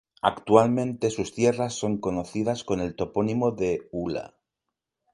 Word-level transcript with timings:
Actualmente 0.23 1.11
sus 1.11 1.31
tierras 1.31 1.75
son 1.75 1.99
conocidas 1.99 2.63
con 2.63 2.79
el 2.79 2.95
topónimo 2.95 3.51
de 3.51 3.87
"Ula". 3.91 4.33